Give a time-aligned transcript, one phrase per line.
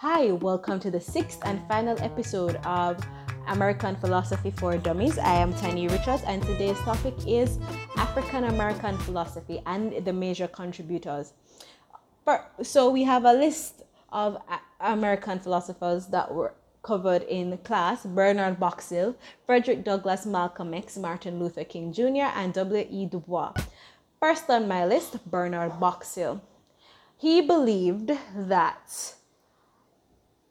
[0.00, 3.04] Hi, welcome to the sixth and final episode of
[3.48, 5.18] American Philosophy for Dummies.
[5.18, 7.58] I am Tanya Richards, and today's topic is
[7.96, 11.32] African American philosophy and the major contributors.
[12.62, 13.82] So, we have a list
[14.12, 14.40] of
[14.78, 16.54] American philosophers that were
[16.84, 23.06] covered in class Bernard Boxill, Frederick Douglass, Malcolm X, Martin Luther King Jr., and W.E.
[23.06, 23.52] Du Bois.
[24.20, 26.40] First on my list, Bernard Boxill.
[27.16, 29.14] He believed that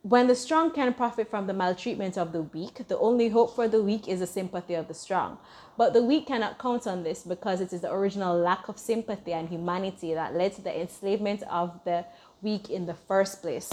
[0.10, 3.68] when the strong can profit from the maltreatment of the weak, the only hope for
[3.68, 5.38] the weak is the sympathy of the strong.
[5.76, 9.34] But the weak cannot count on this because it is the original lack of sympathy
[9.34, 12.06] and humanity that led to the enslavement of the
[12.42, 13.70] weak in the first place.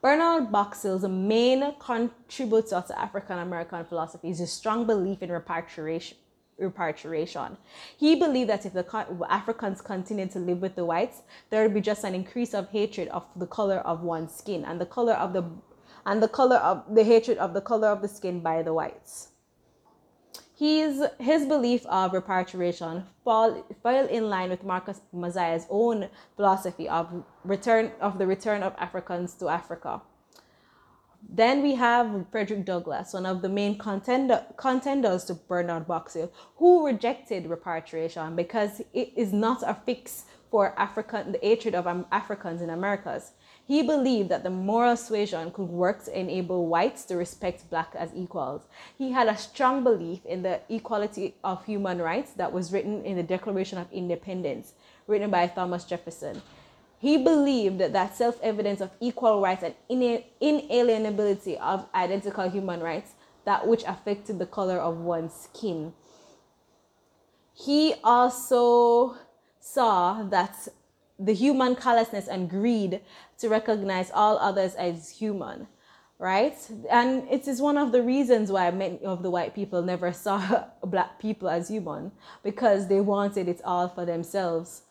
[0.00, 6.16] Bernard Boxill's main contributor to African American philosophy is his strong belief in repatriation,
[6.58, 7.58] repatriation.
[7.98, 8.86] He believed that if the
[9.28, 11.20] Africans continued to live with the whites,
[11.50, 14.80] there would be just an increase of hatred of the color of one's skin and
[14.80, 15.44] the color of the
[16.06, 19.28] and the color of the hatred of the color of the skin by the whites.
[20.56, 27.24] His, his belief of repatriation fall, fell in line with Marcus Mosiah's own philosophy of
[27.44, 30.00] return of the return of Africans to Africa.
[31.28, 36.86] Then we have Frederick Douglass, one of the main contender, contenders to Bernard Boxill, who
[36.86, 42.62] rejected repatriation because it is not a fix for African the hatred of um, Africans
[42.62, 43.32] in Americas.
[43.66, 48.10] He believed that the moral suasion could work to enable whites to respect black as
[48.14, 48.62] equals.
[48.98, 53.16] He had a strong belief in the equality of human rights that was written in
[53.16, 54.74] the Declaration of Independence,
[55.06, 56.42] written by Thomas Jefferson.
[56.98, 59.74] He believed that self evidence of equal rights and
[60.40, 63.12] inalienability of identical human rights,
[63.46, 65.94] that which affected the color of one's skin.
[67.54, 69.16] He also
[69.58, 70.68] saw that
[71.18, 73.00] the human callousness and greed
[73.38, 75.66] to recognize all others as human,
[76.18, 76.56] right?
[76.90, 80.64] And it is one of the reasons why many of the white people never saw
[80.82, 84.82] black people as human because they wanted it all for themselves.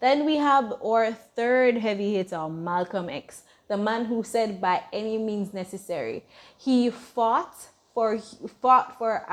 [0.00, 5.16] Then we have our third heavy hitter, Malcolm X, the man who said by any
[5.16, 6.24] means necessary.
[6.58, 7.54] He fought
[7.94, 8.18] for
[8.60, 9.26] fought for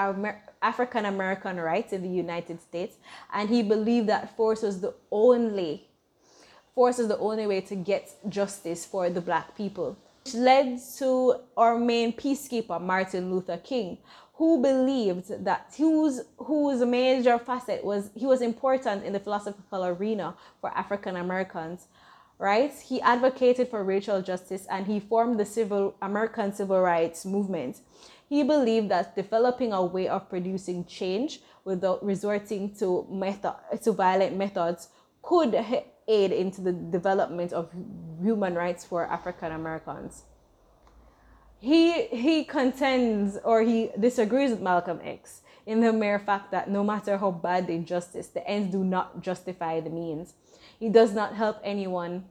[0.62, 2.98] African American rights in the United States,
[3.34, 5.88] and he believed that force was the only
[6.76, 9.98] force is the only way to get justice for the black people.
[10.24, 13.98] Which led to our main peacekeeper, Martin Luther King,
[14.36, 20.36] who believed that whose whose major facet was he was important in the philosophical arena
[20.62, 21.88] for African Americans
[22.40, 22.74] right?
[22.74, 27.82] He advocated for racial justice and he formed the civil American civil rights movement.
[28.28, 34.38] He believed that developing a way of producing change without resorting to method to violent
[34.38, 34.88] methods
[35.22, 35.54] could
[36.08, 37.70] aid into the development of
[38.22, 40.24] human rights for African Americans.
[41.60, 46.84] He he contends or he disagrees with Malcolm X in the mere fact that no
[46.86, 50.36] matter how bad the injustice, the ends do not justify the means.
[50.80, 52.26] He does not help anyone.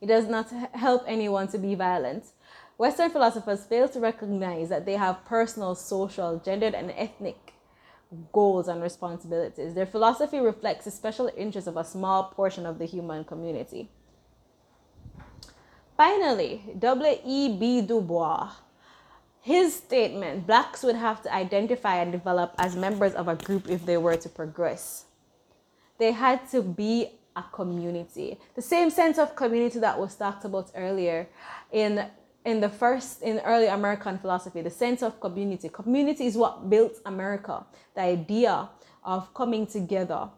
[0.00, 2.26] He does not help anyone to be violent.
[2.78, 7.54] Western philosophers fail to recognize that they have personal, social, gendered, and ethnic
[8.32, 9.74] goals and responsibilities.
[9.74, 13.90] Their philosophy reflects the special interests of a small portion of the human community.
[15.96, 17.82] Finally, W.E.B.
[17.82, 18.50] Du Bois.
[19.40, 23.86] His statement blacks would have to identify and develop as members of a group if
[23.86, 25.05] they were to progress.
[25.98, 28.38] They had to be a community.
[28.54, 31.28] The same sense of community that was talked about earlier
[31.72, 32.06] in
[32.44, 35.68] in the first in early American philosophy, the sense of community.
[35.68, 37.66] Community is what built America.
[37.94, 38.68] The idea
[39.04, 40.28] of coming together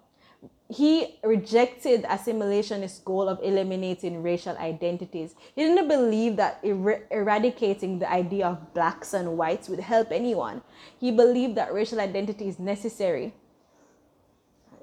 [0.69, 5.35] he rejected assimilationist goal of eliminating racial identities.
[5.55, 10.61] He didn't believe that er- eradicating the idea of blacks and whites would help anyone.
[11.01, 13.33] He believed that racial identity is necessary,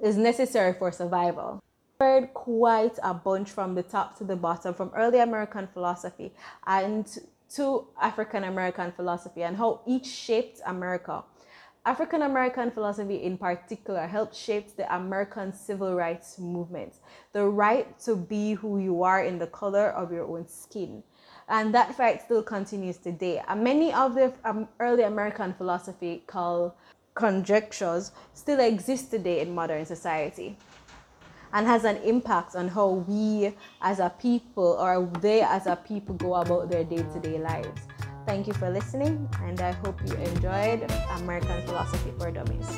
[0.06, 1.62] is necessary for survival.
[2.00, 6.32] Heard quite a bunch from the top to the bottom, from early American philosophy
[6.66, 7.06] and
[7.54, 11.24] to African American philosophy, and how each shaped America.
[11.84, 16.94] African American philosophy, in particular, helped shape the American civil rights movement.
[17.32, 21.04] The right to be who you are in the color of your own skin.
[21.48, 23.40] And that fight still continues today.
[23.46, 26.74] And many of the um, early American philosophical
[27.16, 30.56] conjectures still exist today in modern society
[31.52, 36.14] and has an impact on how we as a people or they as a people
[36.14, 37.80] go about their day to day lives.
[38.26, 42.68] Thank you for listening, and I hope you enjoyed American Philosophy for Dummies.